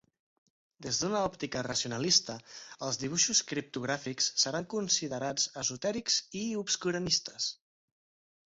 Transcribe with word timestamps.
Des 0.85 0.99
d'una 1.01 1.19
òptica 1.25 1.61
racionalista 1.67 2.37
els 2.87 2.99
dibuixos 3.03 3.41
criptogràfics 3.51 4.31
seran 4.45 4.69
considerats 4.75 5.47
esotèrics 5.65 6.19
i 6.45 6.45
obscurantistes. 6.67 7.53